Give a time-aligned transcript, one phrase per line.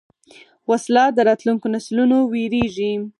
[0.69, 2.91] وسله د راتلونکو نسلونو وېرېږي